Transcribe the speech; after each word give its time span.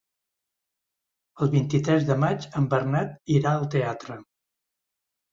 El 1.45 1.49
vint-i-tres 1.55 2.07
de 2.07 2.15
maig 2.23 2.47
en 2.61 2.65
Bernat 2.71 3.11
irà 3.35 3.51
al 3.59 3.67
teatre. 3.75 4.17